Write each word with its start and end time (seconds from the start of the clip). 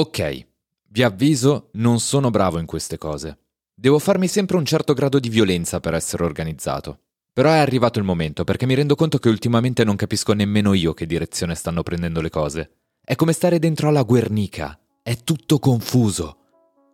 Ok, 0.00 0.46
vi 0.88 1.02
avviso, 1.02 1.68
non 1.72 2.00
sono 2.00 2.30
bravo 2.30 2.58
in 2.58 2.64
queste 2.64 2.96
cose. 2.96 3.36
Devo 3.74 3.98
farmi 3.98 4.28
sempre 4.28 4.56
un 4.56 4.64
certo 4.64 4.94
grado 4.94 5.18
di 5.18 5.28
violenza 5.28 5.78
per 5.78 5.92
essere 5.92 6.24
organizzato. 6.24 7.00
Però 7.34 7.50
è 7.50 7.58
arrivato 7.58 7.98
il 7.98 8.06
momento 8.06 8.42
perché 8.42 8.64
mi 8.64 8.72
rendo 8.72 8.94
conto 8.94 9.18
che 9.18 9.28
ultimamente 9.28 9.84
non 9.84 9.96
capisco 9.96 10.32
nemmeno 10.32 10.72
io 10.72 10.94
che 10.94 11.04
direzione 11.04 11.54
stanno 11.54 11.82
prendendo 11.82 12.22
le 12.22 12.30
cose. 12.30 12.70
È 13.04 13.14
come 13.14 13.34
stare 13.34 13.58
dentro 13.58 13.88
alla 13.88 14.04
Guernica. 14.04 14.80
È 15.02 15.18
tutto 15.22 15.58
confuso. 15.58 16.38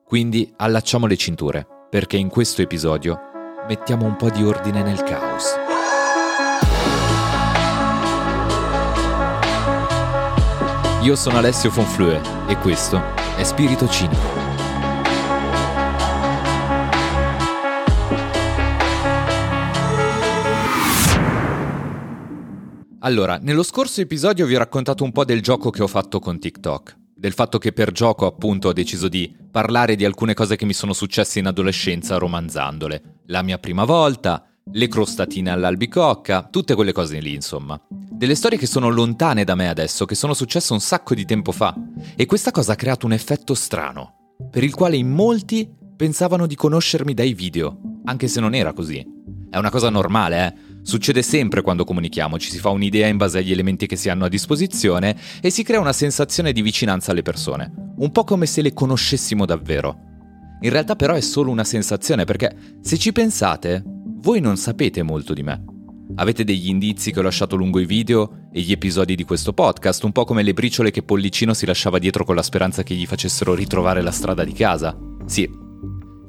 Quindi 0.04 0.52
allacciamo 0.56 1.06
le 1.06 1.16
cinture, 1.16 1.64
perché 1.88 2.16
in 2.16 2.28
questo 2.28 2.62
episodio 2.62 3.20
mettiamo 3.68 4.04
un 4.04 4.16
po' 4.16 4.30
di 4.30 4.42
ordine 4.42 4.82
nel 4.82 5.04
caos. 5.04 5.65
Io 11.06 11.14
sono 11.14 11.38
Alessio 11.38 11.70
Fonflue 11.70 12.20
e 12.48 12.56
questo 12.56 13.00
è 13.36 13.44
Spirito 13.44 13.86
Cinico. 13.86 14.26
Allora, 22.98 23.38
nello 23.40 23.62
scorso 23.62 24.00
episodio 24.00 24.46
vi 24.46 24.56
ho 24.56 24.58
raccontato 24.58 25.04
un 25.04 25.12
po' 25.12 25.24
del 25.24 25.42
gioco 25.42 25.70
che 25.70 25.84
ho 25.84 25.86
fatto 25.86 26.18
con 26.18 26.40
TikTok. 26.40 26.96
Del 27.14 27.34
fatto 27.34 27.58
che 27.58 27.72
per 27.72 27.92
gioco 27.92 28.26
appunto 28.26 28.66
ho 28.66 28.72
deciso 28.72 29.06
di 29.06 29.32
parlare 29.48 29.94
di 29.94 30.04
alcune 30.04 30.34
cose 30.34 30.56
che 30.56 30.64
mi 30.64 30.72
sono 30.72 30.92
successe 30.92 31.38
in 31.38 31.46
adolescenza 31.46 32.18
romanzandole. 32.18 33.20
La 33.26 33.42
mia 33.42 33.58
prima 33.58 33.84
volta, 33.84 34.44
le 34.72 34.88
crostatine 34.88 35.50
all'albicocca, 35.50 36.48
tutte 36.50 36.74
quelle 36.74 36.92
cose 36.92 37.20
lì, 37.20 37.34
insomma. 37.34 37.80
Delle 37.88 38.34
storie 38.34 38.58
che 38.58 38.66
sono 38.66 38.88
lontane 38.88 39.44
da 39.44 39.54
me 39.54 39.68
adesso, 39.68 40.04
che 40.04 40.14
sono 40.14 40.34
successe 40.34 40.72
un 40.72 40.80
sacco 40.80 41.14
di 41.14 41.24
tempo 41.24 41.52
fa. 41.52 41.74
E 42.16 42.26
questa 42.26 42.50
cosa 42.50 42.72
ha 42.72 42.76
creato 42.76 43.06
un 43.06 43.12
effetto 43.12 43.54
strano, 43.54 44.34
per 44.50 44.64
il 44.64 44.74
quale 44.74 44.96
in 44.96 45.08
molti 45.08 45.70
pensavano 45.96 46.46
di 46.46 46.56
conoscermi 46.56 47.14
dai 47.14 47.32
video, 47.32 47.78
anche 48.04 48.28
se 48.28 48.40
non 48.40 48.54
era 48.54 48.72
così. 48.72 49.06
È 49.48 49.56
una 49.56 49.70
cosa 49.70 49.88
normale, 49.88 50.46
eh? 50.46 50.74
Succede 50.82 51.22
sempre 51.22 51.62
quando 51.62 51.84
comunichiamo, 51.84 52.38
ci 52.38 52.50
si 52.50 52.58
fa 52.58 52.68
un'idea 52.70 53.06
in 53.06 53.16
base 53.16 53.38
agli 53.38 53.52
elementi 53.52 53.86
che 53.86 53.96
si 53.96 54.08
hanno 54.08 54.24
a 54.24 54.28
disposizione 54.28 55.16
e 55.40 55.50
si 55.50 55.62
crea 55.62 55.80
una 55.80 55.92
sensazione 55.92 56.52
di 56.52 56.62
vicinanza 56.62 57.12
alle 57.12 57.22
persone, 57.22 57.72
un 57.96 58.12
po' 58.12 58.24
come 58.24 58.46
se 58.46 58.62
le 58.62 58.72
conoscessimo 58.72 59.46
davvero. 59.46 59.98
In 60.60 60.70
realtà 60.70 60.96
però 60.96 61.14
è 61.14 61.20
solo 61.20 61.50
una 61.50 61.64
sensazione 61.64 62.24
perché 62.24 62.78
se 62.80 62.98
ci 62.98 63.12
pensate, 63.12 63.82
voi 64.26 64.40
non 64.40 64.56
sapete 64.56 65.04
molto 65.04 65.32
di 65.34 65.44
me. 65.44 65.62
Avete 66.16 66.42
degli 66.42 66.68
indizi 66.68 67.12
che 67.12 67.20
ho 67.20 67.22
lasciato 67.22 67.54
lungo 67.54 67.78
i 67.78 67.86
video 67.86 68.48
e 68.50 68.60
gli 68.60 68.72
episodi 68.72 69.14
di 69.14 69.22
questo 69.22 69.52
podcast, 69.52 70.02
un 70.02 70.10
po' 70.10 70.24
come 70.24 70.42
le 70.42 70.52
briciole 70.52 70.90
che 70.90 71.04
Pollicino 71.04 71.54
si 71.54 71.64
lasciava 71.64 72.00
dietro 72.00 72.24
con 72.24 72.34
la 72.34 72.42
speranza 72.42 72.82
che 72.82 72.94
gli 72.94 73.06
facessero 73.06 73.54
ritrovare 73.54 74.02
la 74.02 74.10
strada 74.10 74.42
di 74.42 74.52
casa. 74.52 74.98
Sì, 75.26 75.48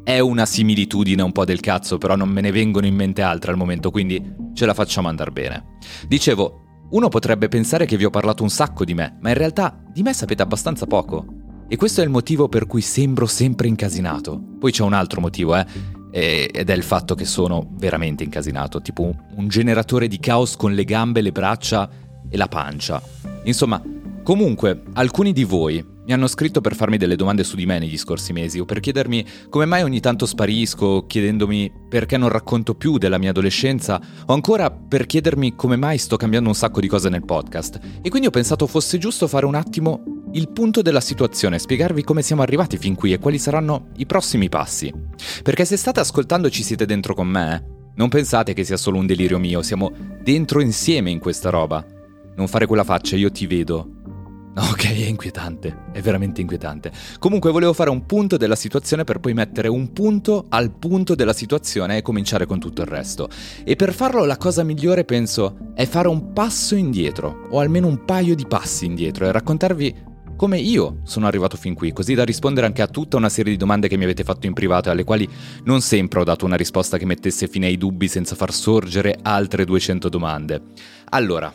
è 0.04 0.20
una 0.20 0.46
similitudine 0.46 1.24
un 1.24 1.32
po' 1.32 1.44
del 1.44 1.60
cazzo, 1.60 1.98
però 1.98 2.16
non 2.16 2.30
me 2.30 2.42
ne 2.42 2.52
vengono 2.52 2.86
in 2.86 2.94
mente 2.94 3.24
altre 3.24 3.50
al 3.50 3.58
momento, 3.58 3.90
quindi 3.90 4.24
ce 4.54 4.68
la 4.68 4.76
facciamo 4.76 5.08
andare 5.08 5.32
bene. 5.32 5.78
Dicevo, 6.08 6.66
uno 6.92 7.08
potrebbe 7.08 7.48
pensare 7.48 7.88
che 7.88 7.98
vi 7.98 8.06
ho 8.06 8.12
parlato 8.12 8.44
un 8.44 8.52
sacco 8.52 8.86
di 8.86 8.94
me, 8.94 9.18
ma 9.22 9.30
in 9.30 9.38
realtà 9.38 9.84
di 9.92 10.04
me 10.04 10.14
sapete 10.14 10.44
abbastanza 10.44 10.86
poco. 10.86 11.26
E 11.68 11.76
questo 11.78 12.02
è 12.02 12.04
il 12.04 12.12
motivo 12.12 12.48
per 12.48 12.68
cui 12.68 12.82
sembro 12.82 13.26
sempre 13.26 13.68
incasinato. 13.68 14.40
Poi 14.60 14.72
c'è 14.72 14.84
un 14.84 14.94
altro 14.94 15.20
motivo, 15.20 15.56
eh 15.56 15.96
ed 16.18 16.70
è 16.70 16.74
il 16.74 16.84
fatto 16.84 17.14
che 17.14 17.26
sono 17.26 17.68
veramente 17.74 18.24
incasinato, 18.24 18.82
tipo 18.82 19.14
un 19.36 19.48
generatore 19.48 20.08
di 20.08 20.20
caos 20.20 20.56
con 20.56 20.74
le 20.74 20.84
gambe, 20.84 21.22
le 21.22 21.32
braccia 21.32 21.88
e 22.28 22.38
la 22.38 22.48
pancia. 22.48 23.02
Insomma, 23.44 23.82
comunque, 24.24 24.84
alcuni 24.94 25.32
di 25.32 25.44
voi 25.44 25.86
mi 26.08 26.14
hanno 26.14 26.28
scritto 26.28 26.62
per 26.62 26.74
farmi 26.74 26.96
delle 26.96 27.18
domande 27.18 27.44
su 27.44 27.58
di 27.58 27.66
me 27.66 27.80
negli 27.80 27.98
scorsi 27.98 28.32
mesi 28.32 28.60
o 28.60 28.66
per 28.66 28.80
chiedermi 28.80 29.26
come 29.50 29.66
mai 29.66 29.84
ogni 29.84 30.00
tanto 30.00 30.26
sparisco, 30.26 31.06
chiedendomi 31.06 31.70
perché 31.90 32.16
non 32.16 32.30
racconto 32.30 32.76
più 32.76 32.98
della 32.98 33.18
mia 33.18 33.32
adolescenza 33.32 34.00
o 34.26 34.34
ancora 34.34 34.72
per 34.72 35.06
chiedermi 35.06 35.56
come 35.56 35.76
mai 35.76 35.98
sto 35.98 36.16
cambiando 36.16 36.48
un 36.48 36.56
sacco 36.56 36.80
di 36.80 36.88
cose 36.88 37.10
nel 37.10 37.26
podcast. 37.26 37.80
E 38.02 38.08
quindi 38.10 38.28
ho 38.30 38.32
pensato 38.32 38.68
fosse 38.68 38.98
giusto 38.98 39.28
fare 39.28 39.46
un 39.46 39.56
attimo 39.56 40.02
il 40.32 40.50
punto 40.50 40.82
della 40.82 41.02
situazione, 41.02 41.60
spiegarvi 41.60 42.04
come 42.04 42.22
siamo 42.22 42.42
arrivati 42.42 42.78
fin 42.78 42.96
qui 42.96 43.12
e 43.12 43.20
quali 43.20 43.38
saranno 43.38 43.90
i 43.98 44.06
prossimi 44.06 44.48
passi. 44.48 44.94
Perché 45.44 45.66
se 45.66 45.76
state 45.76 46.00
ascoltando 46.00 46.50
ci 46.50 46.64
siete 46.64 46.86
dentro 46.86 47.16
con 47.16 47.28
me, 47.28 47.92
non 47.96 48.08
pensate 48.08 48.54
che 48.54 48.64
sia 48.64 48.78
solo 48.78 48.98
un 48.98 49.08
delirio 49.08 49.40
mio, 49.40 49.62
siamo 49.62 49.92
dentro 50.24 50.62
insieme 50.62 51.12
in 51.12 51.20
questa 51.20 51.50
roba. 51.50 51.86
Non 52.38 52.48
fare 52.48 52.66
quella 52.66 52.86
faccia, 52.86 53.18
io 53.18 53.30
ti 53.32 53.46
vedo. 53.46 53.97
Ok, 54.60 54.86
è 54.86 55.06
inquietante, 55.06 55.84
è 55.94 56.02
veramente 56.02 56.42
inquietante. 56.42 56.92
Comunque 57.20 57.52
volevo 57.52 57.74
fare 57.74 57.92
un 57.92 58.08
punto 58.08 58.38
della 58.38 58.56
situazione 58.56 59.04
per 59.04 59.20
poi 59.20 59.36
mettere 59.36 59.68
un 59.68 59.94
punto 59.94 60.46
al 60.50 60.72
punto 60.72 61.14
della 61.14 61.34
situazione 61.34 61.98
e 61.98 62.02
cominciare 62.02 62.48
con 62.48 62.58
tutto 62.58 62.82
il 62.82 62.88
resto. 62.88 63.30
E 63.64 63.76
per 63.76 63.94
farlo 63.94 64.26
la 64.26 64.38
cosa 64.38 64.64
migliore 64.64 65.04
penso 65.04 65.58
è 65.76 65.86
fare 65.86 66.08
un 66.08 66.34
passo 66.34 66.74
indietro, 66.74 67.46
o 67.52 67.60
almeno 67.60 67.86
un 67.86 68.04
paio 68.04 68.34
di 68.34 68.48
passi 68.48 68.86
indietro 68.86 69.28
e 69.28 69.32
raccontarvi 69.32 69.96
come 70.36 70.58
io 70.58 71.02
sono 71.04 71.28
arrivato 71.28 71.56
fin 71.56 71.76
qui, 71.76 71.94
così 71.94 72.16
da 72.16 72.26
rispondere 72.26 72.66
anche 72.66 72.82
a 72.82 72.88
tutta 72.88 73.18
una 73.18 73.30
serie 73.30 73.52
di 73.52 73.58
domande 73.60 73.88
che 73.88 73.98
mi 73.98 74.06
avete 74.06 74.24
fatto 74.24 74.48
in 74.48 74.54
privato 74.54 74.90
e 74.90 74.92
alle 74.92 75.04
quali 75.04 75.30
non 75.66 75.82
sempre 75.82 76.22
ho 76.22 76.24
dato 76.24 76.46
una 76.46 76.56
risposta 76.56 76.98
che 76.98 77.06
mettesse 77.06 77.48
fine 77.48 77.68
ai 77.68 77.78
dubbi 77.78 78.08
senza 78.08 78.34
far 78.34 78.52
sorgere 78.52 79.20
altre 79.22 79.66
200 79.66 80.10
domande. 80.10 80.62
Allora, 81.10 81.54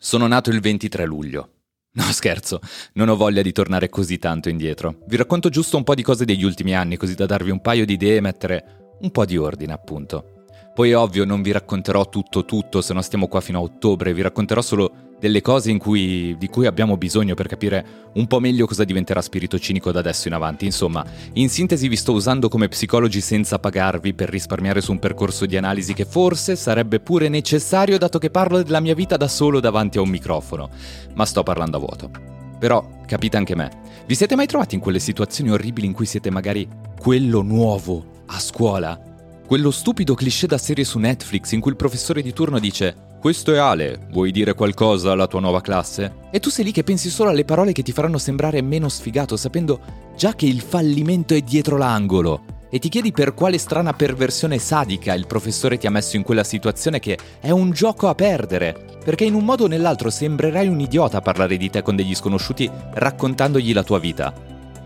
sono 0.00 0.26
nato 0.26 0.50
il 0.50 0.60
23 0.60 1.04
luglio. 1.04 1.50
No, 1.98 2.04
scherzo, 2.12 2.60
non 2.92 3.08
ho 3.08 3.16
voglia 3.16 3.42
di 3.42 3.50
tornare 3.50 3.88
così 3.88 4.18
tanto 4.18 4.48
indietro. 4.48 5.00
Vi 5.08 5.16
racconto 5.16 5.48
giusto 5.48 5.76
un 5.76 5.82
po' 5.82 5.96
di 5.96 6.04
cose 6.04 6.24
degli 6.24 6.44
ultimi 6.44 6.72
anni, 6.72 6.96
così 6.96 7.16
da 7.16 7.26
darvi 7.26 7.50
un 7.50 7.60
paio 7.60 7.84
di 7.84 7.94
idee 7.94 8.18
e 8.18 8.20
mettere 8.20 8.94
un 9.00 9.10
po' 9.10 9.24
di 9.24 9.36
ordine, 9.36 9.72
appunto. 9.72 10.44
Poi 10.72 10.92
ovvio 10.92 11.24
non 11.24 11.42
vi 11.42 11.50
racconterò 11.50 12.08
tutto 12.08 12.44
tutto, 12.44 12.82
se 12.82 12.94
no 12.94 13.02
stiamo 13.02 13.26
qua 13.26 13.40
fino 13.40 13.58
a 13.58 13.62
ottobre, 13.62 14.14
vi 14.14 14.22
racconterò 14.22 14.62
solo 14.62 15.07
delle 15.18 15.42
cose 15.42 15.76
cui, 15.78 16.36
di 16.38 16.48
cui 16.48 16.66
abbiamo 16.66 16.96
bisogno 16.96 17.34
per 17.34 17.48
capire 17.48 17.84
un 18.14 18.26
po' 18.26 18.40
meglio 18.40 18.66
cosa 18.66 18.84
diventerà 18.84 19.20
spirito 19.20 19.58
cinico 19.58 19.90
da 19.90 19.98
adesso 19.98 20.28
in 20.28 20.34
avanti. 20.34 20.64
Insomma, 20.64 21.04
in 21.34 21.48
sintesi 21.48 21.88
vi 21.88 21.96
sto 21.96 22.12
usando 22.12 22.48
come 22.48 22.68
psicologi 22.68 23.20
senza 23.20 23.58
pagarvi 23.58 24.14
per 24.14 24.28
risparmiare 24.28 24.80
su 24.80 24.92
un 24.92 24.98
percorso 24.98 25.46
di 25.46 25.56
analisi 25.56 25.94
che 25.94 26.04
forse 26.04 26.56
sarebbe 26.56 27.00
pure 27.00 27.28
necessario 27.28 27.98
dato 27.98 28.18
che 28.18 28.30
parlo 28.30 28.62
della 28.62 28.80
mia 28.80 28.94
vita 28.94 29.16
da 29.16 29.28
solo 29.28 29.60
davanti 29.60 29.98
a 29.98 30.02
un 30.02 30.08
microfono. 30.08 30.70
Ma 31.14 31.24
sto 31.24 31.42
parlando 31.42 31.76
a 31.76 31.80
vuoto. 31.80 32.10
Però 32.58 33.02
capite 33.06 33.36
anche 33.36 33.54
me. 33.54 33.70
Vi 34.06 34.14
siete 34.14 34.36
mai 34.36 34.46
trovati 34.46 34.74
in 34.74 34.80
quelle 34.80 34.98
situazioni 34.98 35.50
orribili 35.50 35.86
in 35.86 35.92
cui 35.92 36.06
siete 36.06 36.30
magari 36.30 36.68
quello 36.98 37.42
nuovo 37.42 38.24
a 38.26 38.38
scuola? 38.40 39.00
Quello 39.46 39.70
stupido 39.70 40.14
cliché 40.14 40.46
da 40.46 40.58
serie 40.58 40.84
su 40.84 40.98
Netflix 40.98 41.52
in 41.52 41.60
cui 41.60 41.70
il 41.70 41.76
professore 41.76 42.20
di 42.20 42.32
turno 42.32 42.58
dice 42.58 43.07
questo 43.18 43.52
è 43.52 43.58
Ale, 43.58 43.98
vuoi 44.10 44.30
dire 44.30 44.54
qualcosa 44.54 45.10
alla 45.10 45.26
tua 45.26 45.40
nuova 45.40 45.60
classe? 45.60 46.26
E 46.30 46.38
tu 46.38 46.50
sei 46.50 46.66
lì 46.66 46.72
che 46.72 46.84
pensi 46.84 47.10
solo 47.10 47.30
alle 47.30 47.44
parole 47.44 47.72
che 47.72 47.82
ti 47.82 47.90
faranno 47.90 48.18
sembrare 48.18 48.62
meno 48.62 48.88
sfigato, 48.88 49.36
sapendo 49.36 49.80
già 50.16 50.34
che 50.34 50.46
il 50.46 50.60
fallimento 50.60 51.34
è 51.34 51.40
dietro 51.40 51.76
l'angolo. 51.76 52.56
E 52.70 52.78
ti 52.78 52.88
chiedi 52.88 53.12
per 53.12 53.34
quale 53.34 53.58
strana 53.58 53.92
perversione 53.92 54.58
sadica 54.58 55.14
il 55.14 55.26
professore 55.26 55.78
ti 55.78 55.86
ha 55.86 55.90
messo 55.90 56.16
in 56.16 56.22
quella 56.22 56.44
situazione 56.44 57.00
che 57.00 57.18
è 57.40 57.50
un 57.50 57.70
gioco 57.70 58.08
a 58.08 58.14
perdere. 58.14 58.98
Perché 59.04 59.24
in 59.24 59.34
un 59.34 59.44
modo 59.44 59.64
o 59.64 59.68
nell'altro 59.68 60.10
sembrerai 60.10 60.68
un 60.68 60.78
idiota 60.78 61.16
a 61.16 61.22
parlare 61.22 61.56
di 61.56 61.70
te 61.70 61.82
con 61.82 61.96
degli 61.96 62.14
sconosciuti 62.14 62.70
raccontandogli 62.92 63.72
la 63.72 63.82
tua 63.82 63.98
vita. 63.98 64.32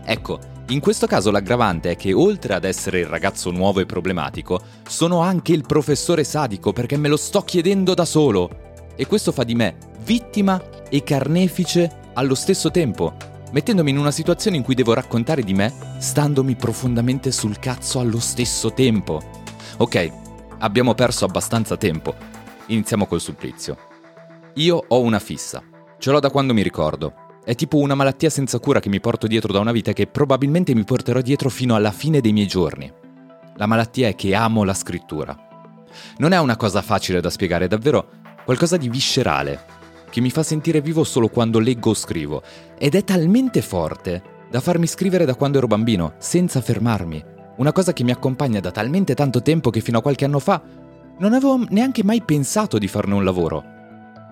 Ecco, 0.05 0.39
in 0.69 0.79
questo 0.79 1.07
caso 1.07 1.29
l'aggravante 1.29 1.91
è 1.91 1.95
che 1.95 2.13
oltre 2.13 2.53
ad 2.53 2.63
essere 2.63 2.99
il 2.99 3.05
ragazzo 3.05 3.51
nuovo 3.51 3.81
e 3.81 3.85
problematico, 3.85 4.61
sono 4.87 5.19
anche 5.19 5.51
il 5.51 5.65
professore 5.67 6.23
sadico 6.23 6.71
perché 6.71 6.95
me 6.97 7.09
lo 7.09 7.17
sto 7.17 7.41
chiedendo 7.41 7.93
da 7.93 8.05
solo. 8.05 8.49
E 8.95 9.05
questo 9.05 9.31
fa 9.31 9.43
di 9.43 9.55
me 9.55 9.75
vittima 10.03 10.61
e 10.89 11.03
carnefice 11.03 12.11
allo 12.13 12.35
stesso 12.35 12.71
tempo, 12.71 13.13
mettendomi 13.51 13.89
in 13.89 13.97
una 13.97 14.11
situazione 14.11 14.57
in 14.57 14.63
cui 14.63 14.75
devo 14.75 14.93
raccontare 14.93 15.43
di 15.43 15.53
me 15.53 15.73
standomi 15.97 16.55
profondamente 16.55 17.31
sul 17.31 17.59
cazzo 17.59 17.99
allo 17.99 18.19
stesso 18.19 18.71
tempo. 18.71 19.21
Ok, 19.77 20.11
abbiamo 20.59 20.93
perso 20.93 21.25
abbastanza 21.25 21.75
tempo. 21.75 22.15
Iniziamo 22.67 23.05
col 23.05 23.21
supplizio. 23.21 23.77
Io 24.55 24.83
ho 24.87 25.01
una 25.01 25.19
fissa. 25.19 25.61
Ce 25.97 26.11
l'ho 26.11 26.19
da 26.19 26.29
quando 26.29 26.53
mi 26.53 26.61
ricordo. 26.61 27.22
È 27.45 27.55
tipo 27.55 27.77
una 27.77 27.93
malattia 27.93 28.29
senza 28.29 28.57
cura 28.59 28.79
che 28.79 28.87
mi 28.87 29.01
porto 29.01 29.27
dietro 29.27 29.51
da 29.51 29.59
una 29.59 29.73
vita 29.73 29.91
che 29.91 30.07
probabilmente 30.07 30.73
mi 30.73 30.85
porterò 30.85 31.19
dietro 31.19 31.49
fino 31.49 31.75
alla 31.75 31.91
fine 31.91 32.21
dei 32.21 32.31
miei 32.31 32.47
giorni. 32.47 32.89
La 33.57 33.65
malattia 33.65 34.07
è 34.07 34.15
che 34.15 34.33
amo 34.33 34.63
la 34.63 34.73
scrittura. 34.73 35.37
Non 36.19 36.31
è 36.31 36.39
una 36.39 36.55
cosa 36.55 36.81
facile 36.81 37.19
da 37.19 37.29
spiegare, 37.29 37.65
è 37.65 37.67
davvero 37.67 38.07
qualcosa 38.45 38.77
di 38.77 38.87
viscerale, 38.87 39.65
che 40.09 40.21
mi 40.21 40.29
fa 40.29 40.41
sentire 40.41 40.79
vivo 40.79 41.03
solo 41.03 41.27
quando 41.27 41.59
leggo 41.59 41.89
o 41.89 41.93
scrivo, 41.93 42.41
ed 42.77 42.95
è 42.95 43.03
talmente 43.03 43.61
forte 43.61 44.23
da 44.49 44.61
farmi 44.61 44.87
scrivere 44.87 45.25
da 45.25 45.35
quando 45.35 45.57
ero 45.57 45.67
bambino, 45.67 46.13
senza 46.19 46.61
fermarmi. 46.61 47.21
Una 47.57 47.73
cosa 47.73 47.91
che 47.91 48.05
mi 48.05 48.11
accompagna 48.11 48.61
da 48.61 48.71
talmente 48.71 49.15
tanto 49.15 49.41
tempo 49.41 49.69
che 49.69 49.81
fino 49.81 49.97
a 49.97 50.01
qualche 50.01 50.23
anno 50.23 50.39
fa 50.39 50.61
non 51.19 51.33
avevo 51.33 51.65
neanche 51.69 52.05
mai 52.05 52.21
pensato 52.21 52.77
di 52.77 52.87
farne 52.87 53.15
un 53.15 53.25
lavoro. 53.25 53.63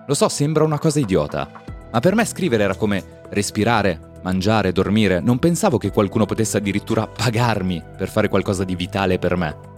Lo 0.06 0.14
so, 0.14 0.28
sembra 0.30 0.64
una 0.64 0.78
cosa 0.78 0.98
idiota, 0.98 1.61
ma 1.92 2.00
per 2.00 2.14
me 2.14 2.24
scrivere 2.24 2.64
era 2.64 2.74
come 2.74 3.20
respirare, 3.28 4.00
mangiare, 4.22 4.72
dormire, 4.72 5.20
non 5.20 5.38
pensavo 5.38 5.78
che 5.78 5.90
qualcuno 5.90 6.24
potesse 6.24 6.56
addirittura 6.56 7.06
pagarmi 7.06 7.82
per 7.96 8.08
fare 8.08 8.28
qualcosa 8.28 8.64
di 8.64 8.74
vitale 8.74 9.18
per 9.18 9.36
me. 9.36 9.70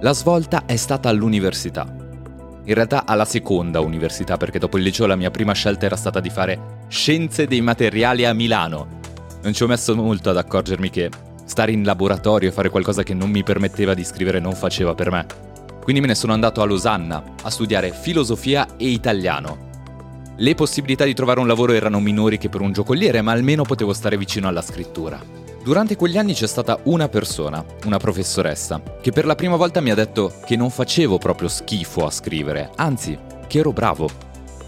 La 0.00 0.12
svolta 0.12 0.64
è 0.66 0.76
stata 0.76 1.08
all'università. 1.08 1.86
In 2.66 2.74
realtà 2.74 3.04
alla 3.06 3.24
seconda 3.24 3.80
università, 3.80 4.36
perché 4.36 4.58
dopo 4.58 4.78
il 4.78 4.82
liceo 4.82 5.06
la 5.06 5.16
mia 5.16 5.30
prima 5.30 5.52
scelta 5.52 5.86
era 5.86 5.96
stata 5.96 6.20
di 6.20 6.30
fare 6.30 6.86
scienze 6.88 7.46
dei 7.46 7.60
materiali 7.60 8.24
a 8.24 8.32
Milano. 8.32 9.00
Non 9.42 9.52
ci 9.52 9.62
ho 9.62 9.66
messo 9.66 9.94
molto 9.94 10.30
ad 10.30 10.38
accorgermi 10.38 10.90
che 10.90 11.10
stare 11.44 11.72
in 11.72 11.84
laboratorio 11.84 12.48
e 12.48 12.52
fare 12.52 12.70
qualcosa 12.70 13.02
che 13.02 13.14
non 13.14 13.30
mi 13.30 13.42
permetteva 13.42 13.94
di 13.94 14.02
scrivere 14.02 14.40
non 14.40 14.54
faceva 14.54 14.94
per 14.94 15.10
me. 15.10 15.26
Quindi 15.82 16.00
me 16.00 16.08
ne 16.08 16.14
sono 16.14 16.32
andato 16.32 16.62
a 16.62 16.64
Losanna 16.64 17.22
a 17.42 17.50
studiare 17.50 17.92
filosofia 17.92 18.66
e 18.78 18.88
italiano. 18.88 19.63
Le 20.36 20.56
possibilità 20.56 21.04
di 21.04 21.14
trovare 21.14 21.38
un 21.38 21.46
lavoro 21.46 21.72
erano 21.72 22.00
minori 22.00 22.38
che 22.38 22.48
per 22.48 22.60
un 22.60 22.72
giocoliere, 22.72 23.22
ma 23.22 23.30
almeno 23.30 23.62
potevo 23.62 23.92
stare 23.92 24.16
vicino 24.16 24.48
alla 24.48 24.62
scrittura. 24.62 25.22
Durante 25.62 25.94
quegli 25.94 26.18
anni 26.18 26.34
c'è 26.34 26.48
stata 26.48 26.80
una 26.84 27.08
persona, 27.08 27.64
una 27.84 27.98
professoressa, 27.98 28.82
che 29.00 29.12
per 29.12 29.26
la 29.26 29.36
prima 29.36 29.54
volta 29.54 29.80
mi 29.80 29.90
ha 29.90 29.94
detto 29.94 30.32
che 30.44 30.56
non 30.56 30.70
facevo 30.70 31.18
proprio 31.18 31.46
schifo 31.46 32.04
a 32.04 32.10
scrivere, 32.10 32.70
anzi, 32.74 33.16
che 33.46 33.58
ero 33.60 33.72
bravo. 33.72 34.10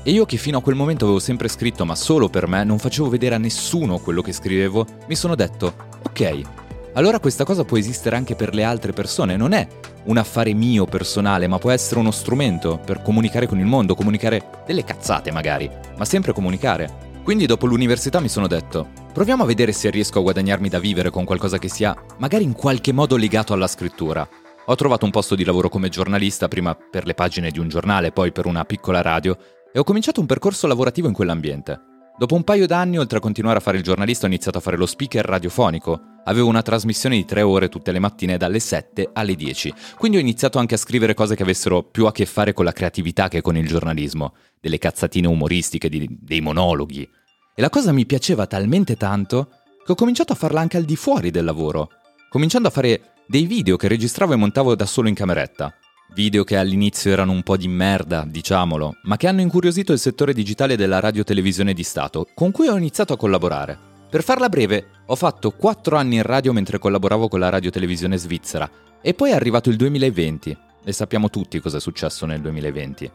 E 0.04 0.12
io 0.12 0.24
che 0.24 0.36
fino 0.36 0.58
a 0.58 0.62
quel 0.62 0.76
momento 0.76 1.04
avevo 1.04 1.18
sempre 1.18 1.48
scritto 1.48 1.84
ma 1.84 1.96
solo 1.96 2.28
per 2.28 2.46
me, 2.46 2.62
non 2.62 2.78
facevo 2.78 3.08
vedere 3.08 3.34
a 3.34 3.38
nessuno 3.38 3.98
quello 3.98 4.22
che 4.22 4.32
scrivevo, 4.32 4.86
mi 5.08 5.16
sono 5.16 5.34
detto, 5.34 5.74
ok, 6.04 6.65
allora 6.96 7.20
questa 7.20 7.44
cosa 7.44 7.64
può 7.64 7.76
esistere 7.76 8.16
anche 8.16 8.34
per 8.34 8.54
le 8.54 8.64
altre 8.64 8.92
persone, 8.92 9.36
non 9.36 9.52
è 9.52 9.68
un 10.04 10.16
affare 10.16 10.54
mio 10.54 10.86
personale, 10.86 11.46
ma 11.46 11.58
può 11.58 11.70
essere 11.70 12.00
uno 12.00 12.10
strumento 12.10 12.80
per 12.82 13.02
comunicare 13.02 13.46
con 13.46 13.58
il 13.58 13.66
mondo, 13.66 13.94
comunicare 13.94 14.62
delle 14.66 14.82
cazzate 14.82 15.30
magari, 15.30 15.70
ma 15.96 16.06
sempre 16.06 16.32
comunicare. 16.32 17.04
Quindi 17.22 17.44
dopo 17.44 17.66
l'università 17.66 18.18
mi 18.20 18.28
sono 18.28 18.46
detto, 18.46 18.88
proviamo 19.12 19.42
a 19.42 19.46
vedere 19.46 19.72
se 19.72 19.90
riesco 19.90 20.20
a 20.20 20.22
guadagnarmi 20.22 20.70
da 20.70 20.78
vivere 20.78 21.10
con 21.10 21.24
qualcosa 21.24 21.58
che 21.58 21.68
sia 21.68 21.94
magari 22.18 22.44
in 22.44 22.54
qualche 22.54 22.92
modo 22.92 23.16
legato 23.16 23.52
alla 23.52 23.66
scrittura. 23.66 24.26
Ho 24.64 24.74
trovato 24.74 25.04
un 25.04 25.10
posto 25.10 25.34
di 25.34 25.44
lavoro 25.44 25.68
come 25.68 25.90
giornalista, 25.90 26.48
prima 26.48 26.74
per 26.74 27.04
le 27.04 27.14
pagine 27.14 27.50
di 27.50 27.58
un 27.58 27.68
giornale, 27.68 28.10
poi 28.10 28.32
per 28.32 28.46
una 28.46 28.64
piccola 28.64 29.02
radio, 29.02 29.36
e 29.70 29.78
ho 29.78 29.84
cominciato 29.84 30.20
un 30.20 30.26
percorso 30.26 30.66
lavorativo 30.66 31.08
in 31.08 31.14
quell'ambiente. 31.14 31.78
Dopo 32.16 32.34
un 32.34 32.42
paio 32.42 32.66
d'anni, 32.66 32.96
oltre 32.96 33.18
a 33.18 33.20
continuare 33.20 33.58
a 33.58 33.60
fare 33.60 33.76
il 33.76 33.82
giornalista, 33.82 34.24
ho 34.24 34.28
iniziato 34.28 34.56
a 34.56 34.62
fare 34.62 34.78
lo 34.78 34.86
speaker 34.86 35.24
radiofonico. 35.24 36.15
Avevo 36.28 36.48
una 36.48 36.62
trasmissione 36.62 37.14
di 37.16 37.24
tre 37.24 37.42
ore 37.42 37.68
tutte 37.68 37.92
le 37.92 38.00
mattine 38.00 38.36
dalle 38.36 38.58
7 38.58 39.10
alle 39.12 39.36
10, 39.36 39.72
quindi 39.96 40.16
ho 40.16 40.20
iniziato 40.20 40.58
anche 40.58 40.74
a 40.74 40.78
scrivere 40.78 41.14
cose 41.14 41.36
che 41.36 41.44
avessero 41.44 41.84
più 41.84 42.06
a 42.06 42.12
che 42.12 42.26
fare 42.26 42.52
con 42.52 42.64
la 42.64 42.72
creatività 42.72 43.28
che 43.28 43.42
con 43.42 43.56
il 43.56 43.68
giornalismo, 43.68 44.34
delle 44.60 44.78
cazzatine 44.78 45.28
umoristiche, 45.28 45.88
di, 45.88 46.08
dei 46.20 46.40
monologhi. 46.40 47.08
E 47.54 47.62
la 47.62 47.70
cosa 47.70 47.92
mi 47.92 48.06
piaceva 48.06 48.46
talmente 48.46 48.96
tanto 48.96 49.50
che 49.84 49.92
ho 49.92 49.94
cominciato 49.94 50.32
a 50.32 50.36
farla 50.36 50.60
anche 50.60 50.76
al 50.76 50.84
di 50.84 50.96
fuori 50.96 51.30
del 51.30 51.44
lavoro, 51.44 51.90
cominciando 52.28 52.66
a 52.68 52.72
fare 52.72 53.12
dei 53.28 53.46
video 53.46 53.76
che 53.76 53.86
registravo 53.86 54.32
e 54.32 54.36
montavo 54.36 54.74
da 54.74 54.84
solo 54.84 55.06
in 55.08 55.14
cameretta. 55.14 55.72
Video 56.12 56.42
che 56.42 56.56
all'inizio 56.56 57.12
erano 57.12 57.30
un 57.30 57.44
po' 57.44 57.56
di 57.56 57.68
merda, 57.68 58.24
diciamolo, 58.26 58.96
ma 59.04 59.16
che 59.16 59.28
hanno 59.28 59.42
incuriosito 59.42 59.92
il 59.92 60.00
settore 60.00 60.32
digitale 60.32 60.76
della 60.76 60.98
radio-televisione 60.98 61.72
di 61.72 61.84
Stato, 61.84 62.26
con 62.34 62.50
cui 62.50 62.66
ho 62.66 62.76
iniziato 62.76 63.12
a 63.12 63.16
collaborare. 63.16 63.94
Per 64.16 64.24
farla 64.24 64.48
breve, 64.48 64.86
ho 65.04 65.14
fatto 65.14 65.50
4 65.50 65.94
anni 65.94 66.16
in 66.16 66.22
radio 66.22 66.54
mentre 66.54 66.78
collaboravo 66.78 67.28
con 67.28 67.38
la 67.38 67.50
radio-televisione 67.50 68.16
svizzera, 68.16 68.66
e 69.02 69.12
poi 69.12 69.32
è 69.32 69.34
arrivato 69.34 69.68
il 69.68 69.76
2020, 69.76 70.56
e 70.84 70.92
sappiamo 70.92 71.28
tutti 71.28 71.60
cosa 71.60 71.76
è 71.76 71.80
successo 71.80 72.24
nel 72.24 72.40
2020. 72.40 73.10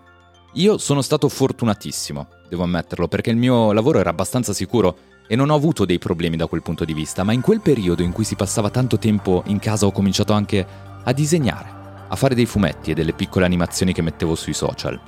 Io 0.53 0.77
sono 0.77 1.01
stato 1.01 1.27
fortunatissimo, 1.27 2.27
devo 2.47 2.61
ammetterlo, 2.61 3.07
perché 3.07 3.31
il 3.31 3.37
mio 3.37 3.71
lavoro 3.71 3.97
era 3.97 4.11
abbastanza 4.11 4.53
sicuro 4.53 4.95
e 5.25 5.35
non 5.35 5.49
ho 5.49 5.55
avuto 5.55 5.85
dei 5.85 5.97
problemi 5.97 6.37
da 6.37 6.45
quel 6.45 6.61
punto 6.61 6.85
di 6.85 6.93
vista, 6.93 7.23
ma 7.23 7.33
in 7.33 7.41
quel 7.41 7.61
periodo 7.61 8.03
in 8.03 8.11
cui 8.11 8.23
si 8.23 8.35
passava 8.35 8.69
tanto 8.69 8.99
tempo 8.99 9.41
in 9.47 9.57
casa 9.57 9.87
ho 9.87 9.91
cominciato 9.91 10.33
anche 10.33 10.63
a 11.03 11.11
disegnare 11.13 11.79
a 12.09 12.15
fare 12.15 12.35
dei 12.35 12.45
fumetti 12.45 12.91
e 12.91 12.93
delle 12.93 13.13
piccole 13.13 13.45
animazioni 13.45 13.91
che 13.91 14.03
mettevo 14.03 14.35
sui 14.35 14.53
social. 14.53 15.01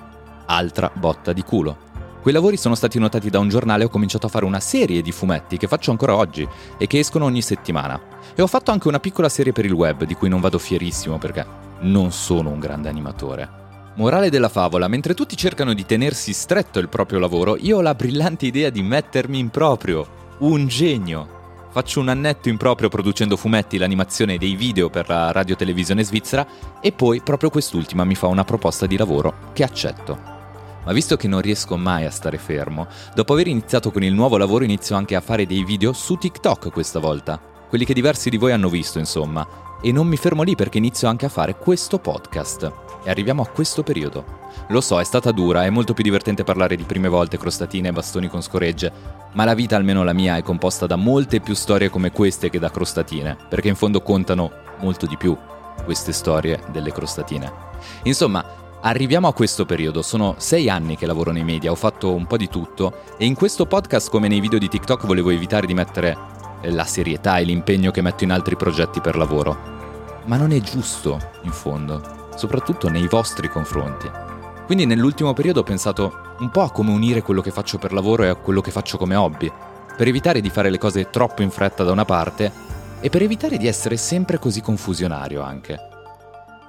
Altra 0.47 0.89
botta 0.91 1.33
di 1.33 1.43
culo. 1.43 1.91
Quei 2.23 2.33
lavori 2.33 2.55
sono 2.55 2.73
stati 2.73 2.99
notati 2.99 3.29
da 3.29 3.39
un 3.39 3.49
giornale 3.49 3.83
e 3.83 3.85
ho 3.87 3.89
cominciato 3.89 4.27
a 4.27 4.29
fare 4.29 4.45
una 4.45 4.61
serie 4.61 5.01
di 5.01 5.11
fumetti 5.11 5.57
che 5.57 5.67
faccio 5.67 5.91
ancora 5.91 6.15
oggi 6.15 6.47
e 6.77 6.87
che 6.87 6.99
escono 6.99 7.25
ogni 7.25 7.41
settimana. 7.41 7.99
E 8.33 8.41
ho 8.41 8.47
fatto 8.47 8.71
anche 8.71 8.87
una 8.87 9.01
piccola 9.01 9.27
serie 9.27 9.51
per 9.51 9.65
il 9.65 9.73
web 9.73 10.05
di 10.05 10.13
cui 10.15 10.29
non 10.29 10.39
vado 10.39 10.57
fierissimo 10.57 11.17
perché 11.17 11.45
non 11.81 12.13
sono 12.13 12.49
un 12.49 12.59
grande 12.59 12.87
animatore. 12.87 13.49
Morale 13.95 14.29
della 14.29 14.47
favola, 14.47 14.87
mentre 14.87 15.15
tutti 15.15 15.35
cercano 15.35 15.73
di 15.73 15.85
tenersi 15.85 16.31
stretto 16.31 16.79
il 16.79 16.87
proprio 16.87 17.19
lavoro, 17.19 17.57
io 17.57 17.79
ho 17.79 17.81
la 17.81 17.93
brillante 17.93 18.45
idea 18.45 18.69
di 18.69 18.81
mettermi 18.81 19.37
in 19.37 19.49
proprio. 19.49 20.07
Un 20.39 20.65
genio! 20.67 21.41
Faccio 21.71 21.99
un 21.99 22.07
annetto 22.07 22.47
in 22.47 22.55
proprio 22.55 22.87
producendo 22.87 23.35
fumetti, 23.35 23.77
l'animazione 23.77 24.37
dei 24.37 24.55
video 24.55 24.89
per 24.89 25.09
la 25.09 25.33
radio-televisione 25.33 26.05
svizzera 26.05 26.47
e 26.79 26.93
poi 26.93 27.19
proprio 27.21 27.49
quest'ultima 27.49 28.05
mi 28.05 28.15
fa 28.15 28.27
una 28.27 28.45
proposta 28.45 28.85
di 28.85 28.95
lavoro 28.95 29.51
che 29.51 29.63
accetto. 29.63 30.32
Ma 30.85 30.91
visto 30.91 31.15
che 31.15 31.27
non 31.27 31.41
riesco 31.41 31.77
mai 31.77 32.05
a 32.05 32.11
stare 32.11 32.37
fermo, 32.37 32.87
dopo 33.15 33.33
aver 33.33 33.47
iniziato 33.47 33.91
con 33.91 34.03
il 34.03 34.13
nuovo 34.13 34.37
lavoro 34.37 34.63
inizio 34.63 34.95
anche 34.95 35.15
a 35.15 35.21
fare 35.21 35.45
dei 35.45 35.63
video 35.63 35.93
su 35.93 36.15
TikTok 36.17 36.71
questa 36.71 36.99
volta. 36.99 37.39
Quelli 37.69 37.85
che 37.85 37.93
diversi 37.93 38.29
di 38.29 38.37
voi 38.37 38.51
hanno 38.51 38.69
visto, 38.69 38.99
insomma. 38.99 39.47
E 39.81 39.91
non 39.91 40.07
mi 40.07 40.17
fermo 40.17 40.43
lì 40.43 40.55
perché 40.55 40.77
inizio 40.77 41.07
anche 41.07 41.25
a 41.25 41.29
fare 41.29 41.55
questo 41.57 41.97
podcast. 41.99 42.71
E 43.03 43.09
arriviamo 43.09 43.41
a 43.41 43.47
questo 43.47 43.81
periodo. 43.83 44.41
Lo 44.69 44.79
so, 44.79 44.99
è 44.99 45.03
stata 45.03 45.31
dura, 45.31 45.65
è 45.65 45.69
molto 45.69 45.93
più 45.93 46.03
divertente 46.03 46.43
parlare 46.43 46.75
di 46.75 46.83
prime 46.83 47.07
volte, 47.07 47.37
crostatine 47.37 47.89
e 47.89 47.91
bastoni 47.91 48.27
con 48.27 48.41
scoregge, 48.41 48.91
ma 49.33 49.43
la 49.43 49.55
vita, 49.55 49.75
almeno 49.75 50.03
la 50.03 50.13
mia, 50.13 50.37
è 50.37 50.43
composta 50.43 50.85
da 50.85 50.95
molte 50.95 51.41
più 51.41 51.55
storie 51.55 51.89
come 51.89 52.11
queste 52.11 52.49
che 52.49 52.59
da 52.59 52.69
crostatine, 52.69 53.35
perché 53.49 53.69
in 53.69 53.75
fondo 53.75 54.01
contano 54.01 54.51
molto 54.79 55.05
di 55.05 55.17
più 55.17 55.35
queste 55.83 56.13
storie 56.13 56.61
delle 56.71 56.91
crostatine. 56.91 57.51
Insomma, 58.03 58.62
arriviamo 58.83 59.27
a 59.27 59.33
questo 59.33 59.65
periodo, 59.65 60.01
sono 60.01 60.35
sei 60.37 60.69
anni 60.69 60.97
che 60.97 61.05
lavoro 61.05 61.31
nei 61.31 61.43
media, 61.43 61.71
ho 61.71 61.75
fatto 61.75 62.13
un 62.13 62.27
po' 62.27 62.37
di 62.37 62.49
tutto 62.49 62.93
e 63.17 63.25
in 63.25 63.33
questo 63.33 63.65
podcast 63.65 64.09
come 64.09 64.27
nei 64.27 64.41
video 64.41 64.59
di 64.59 64.67
TikTok 64.67 65.05
volevo 65.05 65.29
evitare 65.29 65.65
di 65.65 65.73
mettere 65.73 66.17
la 66.63 66.83
serietà 66.83 67.37
e 67.37 67.43
l'impegno 67.43 67.91
che 67.91 68.01
metto 68.01 68.23
in 68.23 68.31
altri 68.31 68.57
progetti 68.57 68.99
per 68.99 69.15
lavoro. 69.15 69.71
Ma 70.25 70.37
non 70.37 70.51
è 70.51 70.59
giusto, 70.59 71.19
in 71.43 71.51
fondo, 71.51 72.29
soprattutto 72.35 72.89
nei 72.89 73.07
vostri 73.07 73.49
confronti. 73.49 74.09
Quindi 74.65 74.85
nell'ultimo 74.85 75.33
periodo 75.33 75.61
ho 75.61 75.63
pensato 75.63 76.35
un 76.39 76.49
po' 76.49 76.61
a 76.61 76.71
come 76.71 76.91
unire 76.91 77.21
quello 77.21 77.41
che 77.41 77.51
faccio 77.51 77.77
per 77.77 77.93
lavoro 77.93 78.23
e 78.23 78.27
a 78.27 78.35
quello 78.35 78.61
che 78.61 78.71
faccio 78.71 78.97
come 78.97 79.15
hobby, 79.15 79.51
per 79.95 80.07
evitare 80.07 80.41
di 80.41 80.49
fare 80.49 80.69
le 80.69 80.77
cose 80.77 81.09
troppo 81.09 81.41
in 81.41 81.51
fretta 81.51 81.83
da 81.83 81.91
una 81.91 82.05
parte 82.05 82.51
e 82.99 83.09
per 83.09 83.21
evitare 83.21 83.57
di 83.57 83.67
essere 83.67 83.95
sempre 83.95 84.39
così 84.39 84.61
confusionario 84.61 85.41
anche. 85.41 85.92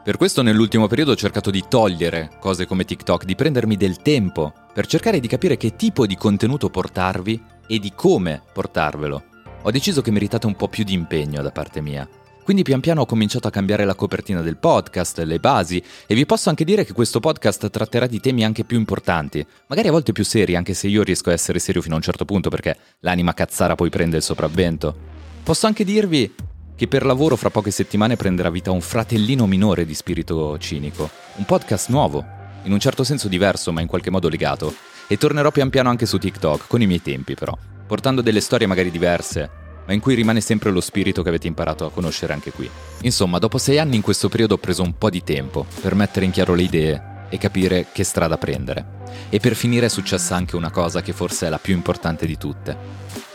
Per 0.04 0.18
questo 0.18 0.42
nell'ultimo 0.42 0.86
periodo 0.86 1.12
ho 1.12 1.16
cercato 1.16 1.50
di 1.50 1.64
togliere 1.66 2.32
cose 2.38 2.66
come 2.66 2.84
TikTok, 2.84 3.24
di 3.24 3.34
prendermi 3.34 3.74
del 3.74 4.02
tempo 4.02 4.52
per 4.70 4.84
cercare 4.86 5.18
di 5.18 5.26
capire 5.26 5.56
che 5.56 5.76
tipo 5.76 6.04
di 6.04 6.14
contenuto 6.14 6.68
portarvi 6.68 7.42
e 7.66 7.78
di 7.78 7.90
come 7.94 8.42
portarvelo. 8.52 9.24
Ho 9.62 9.70
deciso 9.70 10.02
che 10.02 10.10
meritate 10.10 10.44
un 10.44 10.56
po' 10.56 10.68
più 10.68 10.84
di 10.84 10.92
impegno 10.92 11.40
da 11.40 11.50
parte 11.50 11.80
mia. 11.80 12.06
Quindi 12.42 12.62
pian 12.62 12.80
piano 12.80 13.00
ho 13.00 13.06
cominciato 13.06 13.48
a 13.48 13.50
cambiare 13.50 13.86
la 13.86 13.94
copertina 13.94 14.42
del 14.42 14.58
podcast, 14.58 15.20
le 15.20 15.38
basi, 15.38 15.82
e 16.06 16.14
vi 16.14 16.26
posso 16.26 16.50
anche 16.50 16.66
dire 16.66 16.84
che 16.84 16.92
questo 16.92 17.18
podcast 17.18 17.70
tratterà 17.70 18.06
di 18.06 18.20
temi 18.20 18.44
anche 18.44 18.64
più 18.64 18.76
importanti, 18.76 19.42
magari 19.68 19.88
a 19.88 19.92
volte 19.92 20.12
più 20.12 20.22
seri, 20.22 20.54
anche 20.54 20.74
se 20.74 20.86
io 20.86 21.02
riesco 21.02 21.30
a 21.30 21.32
essere 21.32 21.58
serio 21.58 21.80
fino 21.80 21.94
a 21.94 21.96
un 21.96 22.02
certo 22.02 22.26
punto 22.26 22.50
perché 22.50 22.76
l'anima 23.00 23.32
cazzara 23.32 23.74
poi 23.74 23.88
prende 23.88 24.18
il 24.18 24.22
sopravvento. 24.22 24.94
Posso 25.42 25.66
anche 25.66 25.82
dirvi 25.82 26.30
che 26.76 26.88
per 26.88 27.04
lavoro 27.04 27.36
fra 27.36 27.50
poche 27.50 27.70
settimane 27.70 28.16
prenderà 28.16 28.50
vita 28.50 28.70
un 28.70 28.80
fratellino 28.80 29.46
minore 29.46 29.86
di 29.86 29.94
spirito 29.94 30.58
cinico, 30.58 31.08
un 31.36 31.44
podcast 31.44 31.88
nuovo, 31.88 32.24
in 32.64 32.72
un 32.72 32.80
certo 32.80 33.04
senso 33.04 33.28
diverso 33.28 33.72
ma 33.72 33.80
in 33.80 33.86
qualche 33.86 34.10
modo 34.10 34.28
legato, 34.28 34.74
e 35.06 35.16
tornerò 35.16 35.50
pian 35.50 35.70
piano 35.70 35.90
anche 35.90 36.06
su 36.06 36.18
TikTok, 36.18 36.66
con 36.66 36.80
i 36.80 36.86
miei 36.86 37.02
tempi 37.02 37.34
però, 37.34 37.56
portando 37.86 38.22
delle 38.22 38.40
storie 38.40 38.66
magari 38.66 38.90
diverse, 38.90 39.50
ma 39.86 39.92
in 39.92 40.00
cui 40.00 40.14
rimane 40.14 40.40
sempre 40.40 40.70
lo 40.70 40.80
spirito 40.80 41.22
che 41.22 41.28
avete 41.28 41.46
imparato 41.46 41.84
a 41.84 41.90
conoscere 41.90 42.32
anche 42.32 42.50
qui. 42.50 42.68
Insomma, 43.02 43.38
dopo 43.38 43.58
sei 43.58 43.78
anni 43.78 43.96
in 43.96 44.02
questo 44.02 44.28
periodo 44.28 44.54
ho 44.54 44.58
preso 44.58 44.82
un 44.82 44.96
po' 44.96 45.10
di 45.10 45.22
tempo 45.22 45.66
per 45.80 45.94
mettere 45.94 46.24
in 46.24 46.32
chiaro 46.32 46.54
le 46.54 46.62
idee 46.62 47.02
e 47.28 47.38
capire 47.38 47.86
che 47.92 48.02
strada 48.02 48.38
prendere. 48.38 49.02
E 49.28 49.38
per 49.40 49.54
finire 49.54 49.86
è 49.86 49.90
successa 49.90 50.34
anche 50.34 50.56
una 50.56 50.70
cosa 50.70 51.02
che 51.02 51.12
forse 51.12 51.46
è 51.46 51.50
la 51.50 51.58
più 51.58 51.74
importante 51.74 52.26
di 52.26 52.38
tutte. 52.38 52.76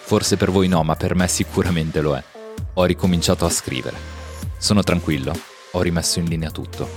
Forse 0.01 0.37
per 0.37 0.49
voi 0.49 0.67
no, 0.67 0.83
ma 0.83 0.95
per 0.95 1.15
me 1.15 1.27
sicuramente 1.27 2.01
lo 2.01 2.15
è. 2.15 2.23
Ho 2.73 2.83
ricominciato 2.85 3.45
a 3.45 3.49
scrivere. 3.49 3.97
Sono 4.57 4.83
tranquillo, 4.83 5.33
ho 5.71 5.81
rimesso 5.81 6.19
in 6.19 6.25
linea 6.25 6.51
tutto. 6.51 6.87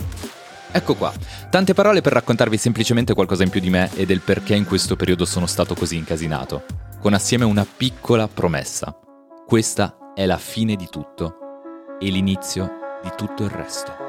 Ecco 0.71 0.95
qua, 0.95 1.13
tante 1.49 1.73
parole 1.73 2.01
per 2.01 2.13
raccontarvi 2.13 2.57
semplicemente 2.57 3.13
qualcosa 3.13 3.43
in 3.43 3.49
più 3.49 3.59
di 3.59 3.69
me 3.69 3.91
e 3.95 4.05
del 4.05 4.21
perché 4.21 4.55
in 4.55 4.65
questo 4.65 4.95
periodo 4.95 5.23
sono 5.23 5.45
stato 5.45 5.75
così 5.75 5.97
incasinato, 5.97 6.65
con 6.99 7.13
assieme 7.13 7.45
una 7.45 7.65
piccola 7.65 8.27
promessa. 8.27 8.97
Questa 9.45 10.13
è 10.15 10.25
la 10.25 10.37
fine 10.37 10.75
di 10.75 10.87
tutto 10.89 11.37
e 11.99 12.09
l'inizio 12.09 12.71
di 13.03 13.11
tutto 13.15 13.43
il 13.43 13.51
resto. 13.51 14.02